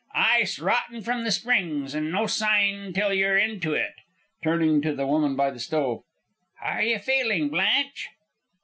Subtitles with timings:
[0.15, 3.93] "Ice rotten from the springs and no sign till you're into it."
[4.43, 6.01] Turning to the woman by the stove,
[6.59, 8.07] "How're you feeling, Blanche?"